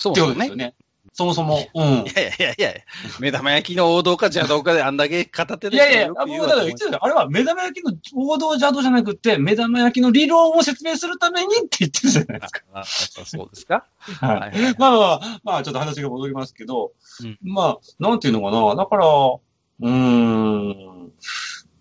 [0.08, 0.56] ことですよ。
[0.56, 0.74] ね。
[1.14, 1.66] そもそも。
[1.74, 1.84] うん。
[1.84, 2.80] いやいやいやいや、
[3.20, 12.62] 目玉焼きの王道か邪道かであんだけ片手でいやいや、僕だから言ってたよあれは目玉焼きの王道邪道じゃなくて、目玉焼きの理論を説明するためにって言ってるじゃないですか。
[12.72, 13.84] ああそうですか？
[14.00, 18.74] はいはいはいまあまあ、まあちょっと話が戻りますけど、うんまあ、なんていうのかな。
[18.74, 21.12] だから、うーん、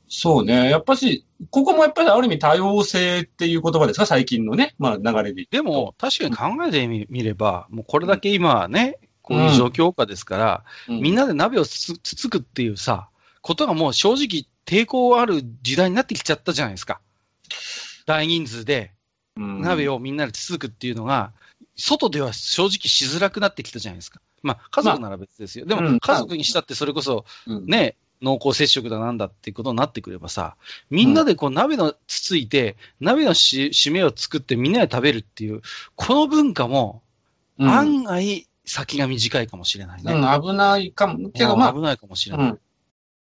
[0.10, 0.70] そうね。
[0.70, 4.06] やっぱし、ここもやっぱりある意味多様性っていう言葉ですか？
[4.06, 5.48] 最近のね、まあ流れで。
[5.50, 13.10] でも、確かに考えてみみれば、もうこれだけ今はね、こういう状況下ですから、みんな、なで鍋をつつつつくっていうさ、
[13.42, 17.02] ことがもう正直抵抗ある時代になってきちゃったじゃないですか。
[18.06, 18.94] 大人数で
[19.38, 19.62] うん。
[19.62, 21.34] 鍋をみんなでつつくっていうのが、
[21.76, 24.22] 外では正直しづらくなってきたじゃないですか。
[24.44, 25.66] まあ、家族なら別ですよ。
[25.66, 25.94] でうん。
[25.94, 27.66] も、家族にしたってそれこそ、うん。
[27.66, 30.56] ね、濃厚接触だなんだっていうことになってくればさ、
[30.90, 35.62] みんなでこう鍋のつついて、鍋のし締めを作ってみんなで食べるっていう、
[35.96, 37.02] この文化も
[37.58, 37.70] うん。
[37.70, 40.14] 案外先が短いかもしれないね。
[40.14, 41.30] うん、危ないかも。
[41.30, 42.50] けど、まあ危、ないかもしれない。
[42.52, 42.60] うん。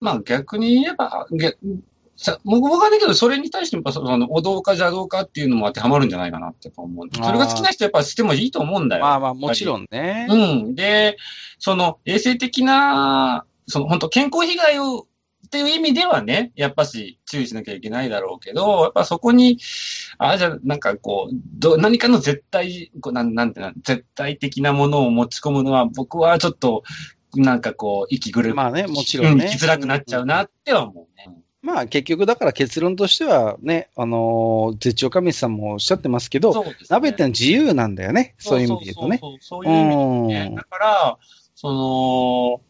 [0.00, 1.56] まあ逆に言えば、げ
[2.16, 7.08] さ僕僕はだけど、それに対してやっぱその、お道か邪道かっていうのも当てはまるんじゃないかなって思う。
[7.12, 9.04] それが好きな人やっぱしてもいいと思うんだよ。
[9.04, 10.26] まあまあ、もちろんね。
[10.28, 10.74] うん。
[10.74, 11.16] で、
[11.58, 15.06] その衛生的な、その本当健康被害を、
[15.56, 19.58] っていう意味ではね、やっぱし注意しなきゃいけないだろうけど、やっぱそこに、
[20.18, 26.82] ああ、じゃあなんかこう、ど何かの絶対、こうなんなんていうの、絶対的なものを持ち込むのは、僕はちょっと、
[27.34, 29.44] なんかこう、息苦まあね、もちろんね。
[29.46, 31.34] うん生きづらくなっちゃうなっては思うね。
[31.62, 38.34] まあ結局だから結論としてはね、あのー絶頂神さんもおっしゃってますけど、ね鍋ってのは自由なんだよね。
[38.38, 39.20] そういう意味で言うとね。
[39.40, 40.52] そういう意味でうんね。
[40.54, 41.18] だから、
[41.56, 42.60] その、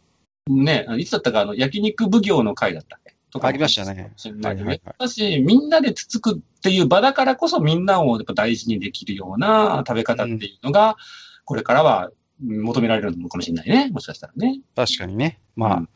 [0.48, 10.96] ね、いつだったか、あの、焼肉奉行の会だったっけとかありましたねはいはいはいだし、みんなでつつくっていう場だからこそ、みんなをやっぱ大事にできるような食べ方っていうのが、
[11.44, 12.10] これからは
[12.44, 13.90] うん求められるのかもしれないね。
[13.90, 14.60] もしかしたらね。
[14.74, 15.38] 確かにね。
[15.54, 15.88] まあ、うん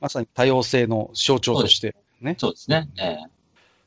[0.00, 1.94] まさに多様性の象徴として。
[2.38, 2.88] そうですね。
[2.96, 3.18] え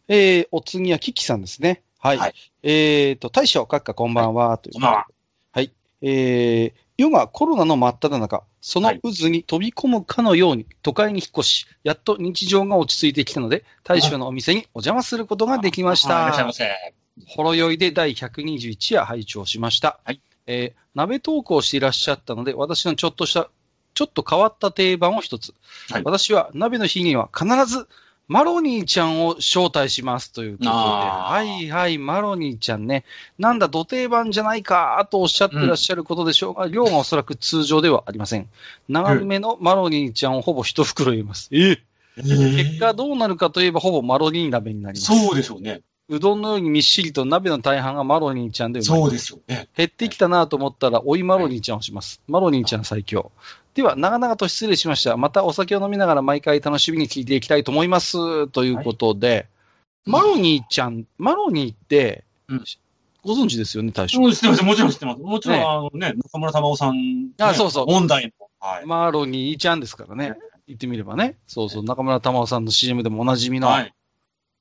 [0.07, 1.81] えー、お次はキキさんですね。
[1.99, 2.17] はい。
[2.17, 4.57] はいえっ、と、大将、閣下こんばんは。
[4.57, 5.07] というこんばんは。
[5.51, 5.71] はい。
[6.01, 16.53] えー、世がコロナの真っ只中、その渦に飛び込むかのように都会に引っ越し、やっと日常が落ち着いてきたので、大将のお店にお邪魔することができましえはいいらっしゃいたま。
[16.53, 16.93] せ。
[17.27, 19.99] ほろ酔いで第121夜拝聴しました。
[20.03, 23.49] はいえー鍋トークをしていらっしゃったので、私のちょっとした、
[23.93, 25.53] ちょっと変わった定番を一つ。
[25.89, 27.87] はい私は鍋の日には必ず、
[28.27, 33.05] マロニーちゃんを招待しますということで、はいはい、マロニーちゃんね、
[33.37, 38.49] なんだ、土定番じゃないかとおっしゃってらっしゃることでしょうが、量がおそらく通常ではありません。
[38.89, 41.49] 長めのマロニーちゃんをほぼ一袋入れます。
[41.51, 41.81] ええ
[42.17, 45.27] 結果どうなるかといえば、ほぼマロニー鍋になります。
[45.27, 45.81] そうでしょうね。
[46.07, 49.67] うどんのようにみっしりと鍋の大半がマロニーちゃんでそうでしょうね。
[49.75, 52.21] 減ってきたなと思ったら、追いマロニーちゃんをします。
[52.27, 53.31] マロニーちゃん最強。
[53.75, 55.17] では、長々と失礼しました。
[55.17, 58.47] またお酒を飲みながら毎回楽しみに聞いていきたいと思います。
[58.47, 59.47] ということで、
[60.05, 62.63] マロニーちゃん、マロニーって、うん
[63.25, 64.21] ご存知ですよね、大将？
[64.21, 64.63] も知ってます。
[64.63, 65.19] もちろん知ってます。
[65.19, 67.29] もちろん、ねあのね、中村玉緒さん、ね。
[67.39, 68.47] あそうそう問題の。
[68.59, 68.85] はい。
[68.85, 70.35] マロニーちゃんですからね。
[70.67, 71.35] 言ってみればね。
[71.47, 73.93] そうそう、中村玉緒さんの CM でもおなじみの、はい。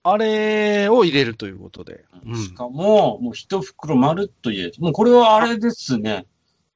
[0.03, 2.07] あれを入れるということで。
[2.27, 6.25] うんしかも、もう一袋まるっと入れて、もうこれはあれですね。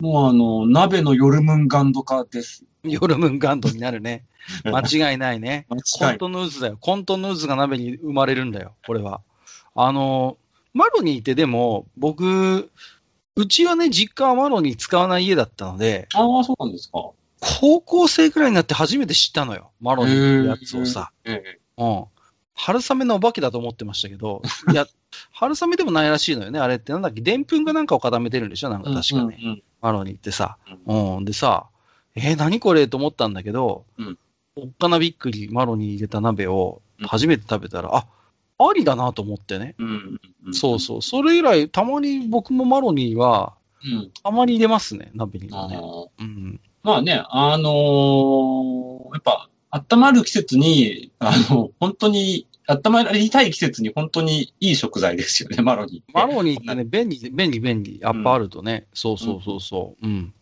[0.01, 2.65] もうあの、鍋のヨルムンガンド化です。
[2.85, 4.25] ヨルムンガンドになるね。
[4.65, 5.67] 間違いないね。
[5.69, 6.19] 間コン違い。
[6.19, 6.79] トヌーズだよ。
[6.81, 9.23] コントヌーズが鍋に生まれるんだよ、これは。
[9.75, 10.37] あの、
[10.73, 12.71] マロニーってでも、僕、
[13.35, 17.11] うちはね、実家はマロニー使わない家だったので、ああ、そうなんですか。
[17.41, 19.73] 高校生くらいになって初めて知ったのよ。
[19.81, 21.11] マロニーってやつをさ。
[21.25, 21.61] ええ。
[21.77, 22.05] うん。
[22.55, 24.87] 春雨のお化けだと思ってましたけど、いや、
[25.33, 26.93] 春雨でもないらしいのよね、あれって。
[26.93, 28.71] なんだっけ、でんぷんがなんかを固めてるんでしょ？
[28.71, 29.39] なんか確かね。
[29.43, 30.57] うんうんマロニーってさ。
[30.87, 31.25] うん。
[31.25, 31.69] でさ、
[32.17, 32.89] えー、何これ？
[32.89, 34.19] と思ったんだけど、うん
[34.57, 38.07] おっかなびっくりマロニー入れた鍋をうん初めて食べたら、あ、
[38.59, 39.77] ありだなと思ってね。
[39.79, 41.03] うんうんうんそうそう。
[41.03, 44.11] それ以来、たまに僕もマロニーは、うん。
[44.25, 45.77] たまに入れますね、鍋にあはね。
[45.79, 46.61] ーうん。
[46.83, 56.13] まあね、あのーやっぱ、温まる季節に、あの、本当に、温まりたい季節に本当にいい食材ですよね、マロニー。
[56.13, 57.99] マロニーってね、便利で、便利、便利。
[58.01, 58.87] やっぱあるとね。
[58.93, 60.07] そうそうそうそう。
[60.07, 60.13] うん。
[60.13, 60.33] うん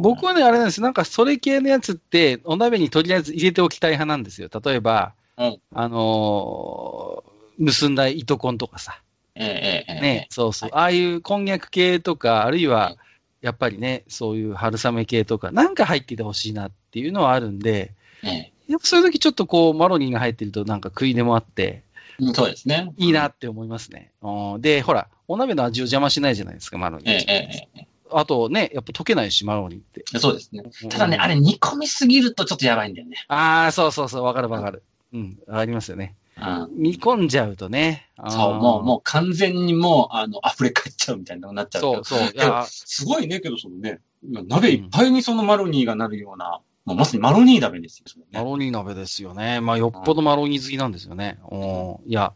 [0.00, 4.48] 僕はね、あれなんですなんかそれ系のやつって、お鍋にとりあえず入れておきたい派なんですよ。
[4.64, 9.02] 例えば、うんあのー結んだ糸こんとかさ。
[9.34, 10.70] ええええええね、そうそう。
[10.70, 12.96] はいああいうこんにゃく系とか、あるいは、はい
[13.42, 21.82] やっぱりね、そういう春雨系とか、なんか入っててほしいなっていうのはあるんで、ええやっぱそういう時ちょっとこう、マロニーが入ってるとなんか食いでもあって、
[22.18, 22.92] うんそうですね。
[22.98, 24.12] いいなって思いますね。
[24.20, 27.08] うんで、ほら、お鍋の味を邪魔しないじゃないですか、マロニー。
[27.08, 30.04] えええええあとね、やっぱ溶けないし、マロニーって。
[30.14, 30.64] えそうですね。
[30.88, 33.16] ただね、あれ煮込みすぎるとちょっとやばいんだよね。
[33.28, 34.82] ああ、そうそうそう、わかるわかる。
[35.12, 36.16] うん、ありますよね。
[36.36, 36.68] うん。
[36.82, 38.08] 煮込んじゃうとね。
[38.28, 38.84] そう、もう、う。
[38.84, 41.82] もう完全にもう、あの、溢れ返っちゃうみたいなのになっちゃう。
[41.82, 42.18] そうそう。
[42.20, 48.26] いや、すごいね、けど、そのね、鍋いっぱいにそのマロニーがなるような、もうまさにマロニー鍋ですよ、ね。
[48.32, 49.60] マロニー鍋ですよね。
[49.60, 51.38] まあ、よっぽどマロニー好きなんですよね。
[51.50, 52.10] うん。
[52.10, 52.32] いや、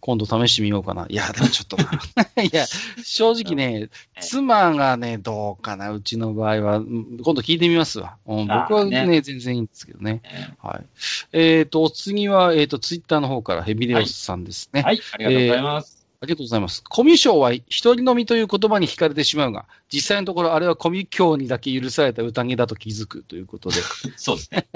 [0.00, 1.06] 今度試してみようかな。
[1.08, 1.84] いや、でもちょっとな。
[2.42, 2.66] いや、
[3.04, 3.88] 正直ね、
[4.20, 6.78] 妻がね、どうかな、うちの場合は。
[6.78, 8.16] うん今度聞いてみますわ。
[8.26, 10.22] うん、あー僕はねね全然いいんですけどね。
[10.24, 10.86] えはい。
[11.32, 14.80] えっ、と、お次は、えっ、と、ツイッターの方からヘビレオスさんですね。
[14.80, 16.01] えはい、ありがとうございます。
[16.22, 16.84] ありがとうございます。
[16.88, 23.76] コミュ障は一人飲みという言葉に惹かれてしまうが、実際のところあれはコミュ教にだけ許された宴だと気づくということで。
[24.16, 24.68] そうですね。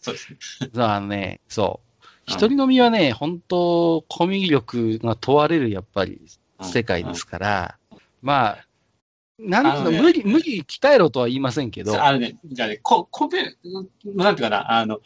[0.00, 0.38] そうですね。
[0.76, 1.88] あのね、そう。
[1.88, 1.94] うん
[2.26, 6.12] 一人飲みはね、本当コミュ力が問われる、やっぱり、
[6.58, 7.78] うん世界ですから、
[8.22, 8.66] まあ、
[9.38, 15.00] なんていうの、無理、無理鍛えろとは言いませんけど、あのね、じゃあね、こ、コミュ、なんていうかな、あの、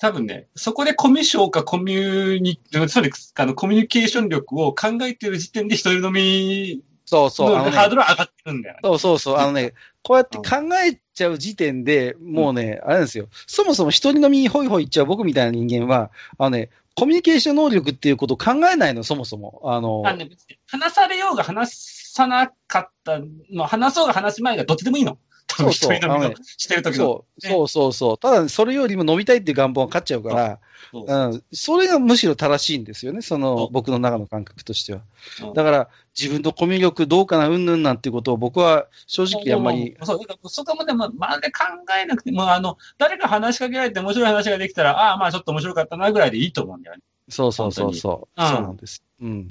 [0.00, 2.58] 多分ね、そこでコミュ障かコミュニ、
[2.88, 8.80] それ、あの、コミュニケーション力を考えてる時点で一人飲みそうそう、あののね、ハードルは上がってるんだよね。
[8.82, 10.44] そうそうそう、あのね、こうやって考
[10.86, 19.60] えちゃう時点で、もうね、あれなんですよ、そもそも一人飲みホイホイ言っちゃう僕みたいな人間は、あのね、コミュニケーション能力っていうことを考えないの、そもそも。
[19.64, 20.30] あの、あのね
[20.66, 21.74] 話されようが話
[22.12, 23.20] さなかった、
[23.52, 25.18] まあ、話そうが話す前がどっちでもいいの。
[25.56, 26.10] 多分一そうそう。
[26.10, 27.04] あのね人飲みのしてる時の。
[27.04, 28.18] そう、ねそうそうそう。
[28.18, 30.58] ただ、それよりも飲みたいっていう願望が勝っちゃうから、
[30.90, 31.04] そう。
[31.06, 33.68] うん、それがむしろ正しいんですよね、そそのう。
[33.70, 35.02] 僕の中の感覚としては。
[35.42, 35.46] う。
[35.46, 35.54] ん。
[35.54, 41.64] だから、自分のコミュ力どうかな、うんぬんなんていうことを僕は正直あんまり、そう、だからそこまでままで考
[42.00, 47.02] えなくても、あの、誰か話しかけられて面白い話ができたら、ああ、まあちょっと面白かったなぐらいでいいと思うんだよね。
[47.30, 49.04] そうそうそうそう、そうなんです。
[49.22, 49.48] うん。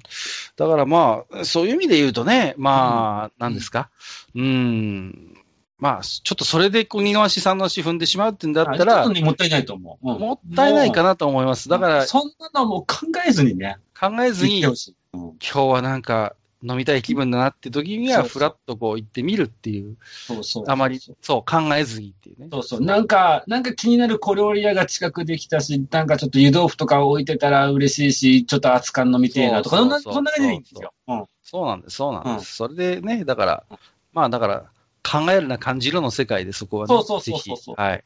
[0.58, 3.90] だからまあ、そういう意味で言うとね、まあ、なんですか、
[4.36, 5.38] うん、
[5.80, 10.12] まあ、ちょっとそれでこう、二の足三の足踏んでしまうってんだったあちょらっと、ね、もったいないと思う。
[10.12, 11.70] うんもったいないかなと思います。
[11.70, 14.64] だから、そんなのもう考えずにね、考えずに。
[14.64, 14.76] うん
[15.40, 19.96] 日はなんか、飲みたい気分だなって時には、ふらっとこう行ってみるっていう、
[20.28, 20.64] そうそう。
[20.68, 22.48] あまりそう、考えずにっていうね。
[22.52, 22.82] そうそう。
[22.82, 30.94] なんか、なんか気になる小料理屋が近くできたし、なんかちょっと湯豆腐とか置いてたら嬉しいし、ちょっと熱燗飲みてえなとか、そんな感じでいいんですよ。
[31.08, 31.26] うん。
[31.44, 32.56] そうなんです、そうなんです。
[32.56, 33.64] それでね、だから、
[34.12, 34.66] まあだから、
[35.10, 38.04] 考えるな感じるの世界でそこはね、そうそうそうそうぜひはい。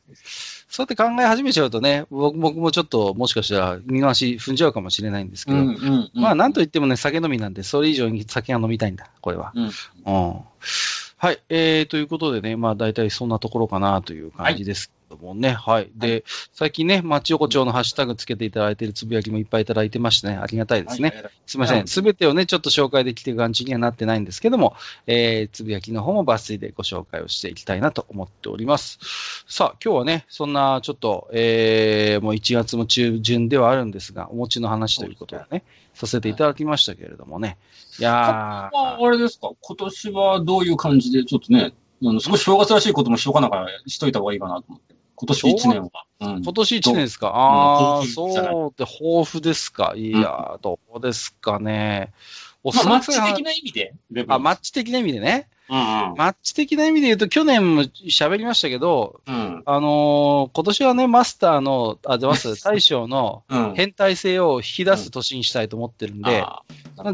[0.70, 6.12] そうやって考え始めちゃうとね、僕僕もちょっともしかしたら二の足踏んじゃうかもしれないんですけど、うんうんうん。
[6.14, 9.52] まあなんといってもね、酒飲みなんで、それ以上に酒が飲みたいんだ、これは。
[9.54, 9.64] うん。
[9.66, 9.72] うん。
[11.18, 15.92] はい、えー、ということでね、まあ大体そんなところかなという感じですけどもね、はい。
[15.96, 16.24] で、
[16.54, 21.14] 最近ね、町横丁のハッシュタグつけていただいているつぶやきもいっぱいいただいてましてね、ありがたいですね。
[21.16, 21.32] はい。
[21.46, 21.76] すみませ。
[21.76, 24.76] うんんすべてをね、ちょっと紹介できている感じにはなってないんですけども、
[25.08, 29.00] えー、つぶやきの方も抜粋でご紹介をしていきたいなと思っております。
[29.48, 37.58] さあ、今日はね、そんなちょっと、えー、もう1月も中旬ではあるんですが、お餅の話ということでね、させていただきましたけれどもね。
[38.00, 44.96] いやまあ、れですか、今年はどういう感じで、ちょっとね、あの少し正月らしいこともしとかながらしといた方がいいかなと思って。
[45.16, 45.90] 今年1年は。
[46.20, 46.44] うん。
[46.44, 47.28] 今年1年ですか？
[47.30, 48.28] ああ、そ
[48.74, 49.94] うで、抱負ですか？
[49.96, 52.12] いやー、どうですかね。
[52.64, 53.94] おまあ、マッそらくチ的な意味で。
[54.30, 55.50] あ、マッチ的な意味でね。
[55.70, 55.84] うんうん。
[56.18, 59.64] マッチ的な意味で言うと、去年も喋りましたけど、うん。
[59.66, 63.74] あのー今年はね、マスターの、あ、じゃあマスター、 大将のうん。
[63.76, 66.62] 変態性を引き出す年にしたいと思ってるんで、あ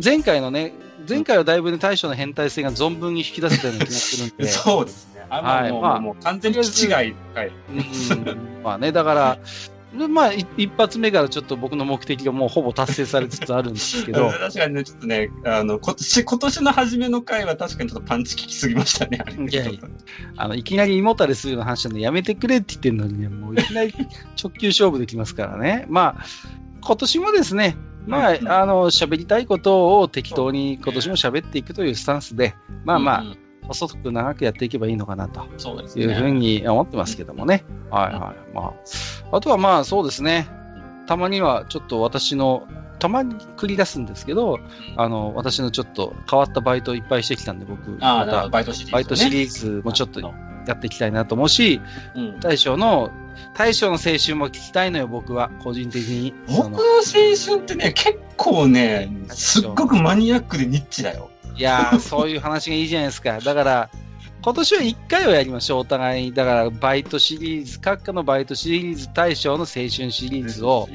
[0.03, 0.73] 前回のね、
[1.07, 5.08] 前回はだいぶね、大将の変態性が存分に引き出せたような気がするんーで、 そうですね。
[5.29, 6.91] あ、まあ、もう、はいまあもう完全に気違い。
[6.91, 7.13] はい。
[7.69, 8.61] うん。
[8.63, 9.37] まあね、だから、
[9.97, 19.35] で、まあ、い一発目からちょっと僕の目的がもうほぼ達成されつつあるんですけど、 確かにね、ちょっとね、あの、今年、今年の初めの回は確かにちょっとパンチ効きすぎましたね、あれ。
[19.35, 19.79] ねいやいや。
[20.37, 23.93] あの、いきなり胃もたれするような話なんでやめてくれって言ってるのにね、もういきなり
[24.41, 25.85] 直球勝負できますからね。
[25.89, 26.25] まあ、
[26.81, 27.75] 今年もですね、
[28.05, 28.47] まあ、うん。
[28.47, 32.53] あの、喋りたいことを適当に今年も喋っていくというスタンスで、
[32.85, 35.41] まあまあ、うんうん細く長くやっていけばいいのかなと
[35.97, 36.31] いうふうね。
[36.31, 37.63] に思ってますけどもね。
[37.91, 38.55] はいはい。
[38.55, 38.73] ま
[39.31, 40.47] あ、あとはまあそうですね。
[41.07, 42.67] たまにはちょっと私の、
[42.99, 44.59] たまに繰り出すんですけど、
[44.97, 48.91] あの、私のちょっと変わったバイトをいっぱいしてきたんで、僕、またバイトシリーズ、ね。
[48.91, 51.81] バイトシリーズもちょっとやっていきたいなと思うし、
[52.15, 52.39] うん。
[52.39, 53.11] 大将の、
[53.55, 56.33] 大将の青春も聞きたいのよ、僕は、個人的に。
[56.47, 57.01] 僕の青
[57.35, 61.31] 春ってね、結構ね、すっごくマニアックでニッチだよ。
[61.59, 63.39] いやー、そういう話がいいじゃないですか。
[63.39, 63.89] だから、
[64.41, 66.33] 今年は1回はやりましょう、お互いに。
[66.33, 70.87] だから、バイトシリーズ、各家のバイトシリーズ大賞の青春シリーズを、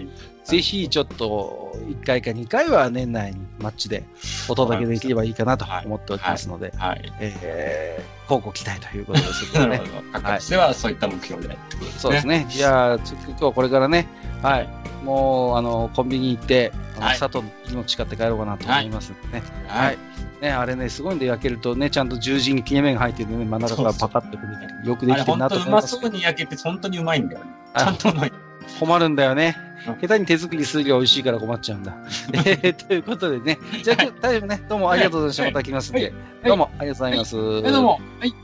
[0.45, 4.05] ぜひちょっと1回か2回は年内にマッチで
[4.49, 7.13] お届けできればいいかなと思っておりますので、はい。
[7.21, 9.83] えー、交互期待ということですけどね。
[10.13, 12.27] 各家としてはそういった目標でやってくる、そうです。
[12.27, 12.47] ね。
[12.49, 14.09] じゃあ、ちょっと今日これからね、
[14.43, 14.69] はい、
[15.05, 19.43] もう、あの、コンビニ行って、あのはい佐藤の気持ち買って帰ろうかなと思いますんでね。
[19.69, 19.85] は。
[19.87, 20.14] はいい。
[20.45, 25.97] ね、あれね、すごいんで焼けるとね、ちゃんと十字に切れ目が入ってるね、真ん中からパカッとくるよくできてるなと本当う思います。
[25.97, 27.51] まそうに焼けて本当にうまいんだよね。
[27.75, 28.33] ちゃんとうまい。
[28.79, 30.01] 困るんだよねうん。
[30.01, 31.97] 下手に手作りするより美味しいから困っちゃうんだ。
[32.33, 35.43] えーということでね、じゃあ、大丈夫ね、どうもありがとうございました。
[35.45, 36.13] はいまた来ますんで、はい
[36.45, 37.37] どうもありがとうございます。
[37.37, 38.01] え、どうも。
[38.21, 38.44] はい。